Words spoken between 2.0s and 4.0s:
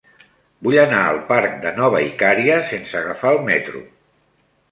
Icària sense agafar el metro.